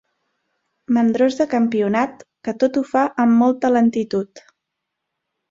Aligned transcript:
Mandrós 0.95 1.37
de 1.41 1.47
campionat, 1.51 2.23
que 2.49 2.55
tot 2.65 2.81
ho 2.81 2.83
fa 2.93 3.05
amb 3.27 3.37
molta 3.43 3.73
lentitud. 3.77 4.45